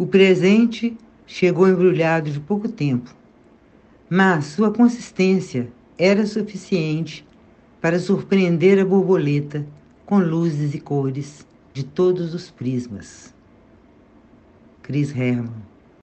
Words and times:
O 0.00 0.06
presente 0.06 0.96
chegou 1.26 1.68
embrulhado 1.68 2.30
de 2.30 2.40
pouco 2.40 2.66
tempo, 2.66 3.14
mas 4.08 4.46
sua 4.46 4.72
consistência 4.72 5.70
era 5.98 6.24
suficiente 6.24 7.22
para 7.82 7.98
surpreender 7.98 8.78
a 8.78 8.84
borboleta 8.86 9.66
com 10.06 10.18
luzes 10.18 10.72
e 10.72 10.80
cores 10.80 11.46
de 11.74 11.84
todos 11.84 12.32
os 12.32 12.50
prismas. 12.50 13.34
Chris 14.80 15.14
Herman 15.14 15.52